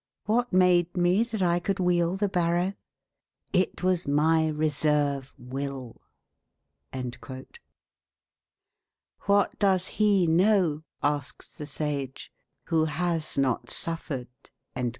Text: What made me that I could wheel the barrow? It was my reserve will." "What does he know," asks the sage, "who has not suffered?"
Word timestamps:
What 0.25 0.51
made 0.51 0.97
me 0.97 1.21
that 1.25 1.43
I 1.43 1.59
could 1.59 1.79
wheel 1.79 2.17
the 2.17 2.27
barrow? 2.27 2.73
It 3.53 3.83
was 3.83 4.07
my 4.07 4.47
reserve 4.47 5.31
will." 5.37 6.01
"What 9.27 9.59
does 9.59 9.85
he 9.99 10.25
know," 10.25 10.81
asks 11.03 11.53
the 11.53 11.67
sage, 11.67 12.33
"who 12.63 12.85
has 12.85 13.37
not 13.37 13.69
suffered?" 13.69 14.29